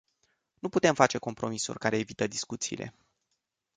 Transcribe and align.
Nu 0.59 0.69
putem 0.69 0.93
face 0.93 1.17
compromisuri 1.17 1.79
care 1.79 1.97
evită 1.97 2.27
discuțiile. 2.27 2.93